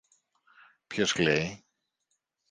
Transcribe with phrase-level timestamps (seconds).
[0.87, 1.65] Ποιος κλαίει;